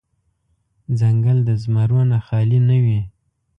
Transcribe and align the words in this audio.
ځنګل 0.99 1.37
د 1.45 1.49
زمرو 1.63 2.01
نه 2.11 2.17
خالې 2.25 2.59
نه 2.69 2.77
وي. 2.83 2.99